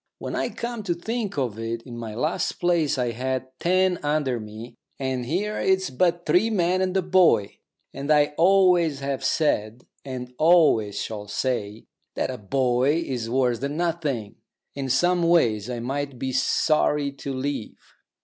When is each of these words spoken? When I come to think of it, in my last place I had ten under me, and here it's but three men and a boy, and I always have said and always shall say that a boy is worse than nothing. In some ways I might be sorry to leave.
When 0.17 0.35
I 0.35 0.49
come 0.49 0.81
to 0.85 0.95
think 0.95 1.37
of 1.37 1.59
it, 1.59 1.83
in 1.83 1.95
my 1.95 2.15
last 2.15 2.53
place 2.53 2.97
I 2.97 3.11
had 3.11 3.45
ten 3.59 3.99
under 4.01 4.39
me, 4.39 4.73
and 4.97 5.27
here 5.27 5.59
it's 5.59 5.91
but 5.91 6.25
three 6.25 6.49
men 6.49 6.81
and 6.81 6.97
a 6.97 7.03
boy, 7.03 7.59
and 7.93 8.09
I 8.11 8.33
always 8.35 9.01
have 9.01 9.23
said 9.23 9.85
and 10.03 10.33
always 10.39 10.99
shall 10.99 11.27
say 11.27 11.85
that 12.15 12.31
a 12.31 12.39
boy 12.39 12.95
is 13.05 13.29
worse 13.29 13.59
than 13.59 13.77
nothing. 13.77 14.37
In 14.73 14.89
some 14.89 15.21
ways 15.21 15.69
I 15.69 15.79
might 15.79 16.17
be 16.17 16.31
sorry 16.31 17.11
to 17.17 17.31
leave. 17.31 17.77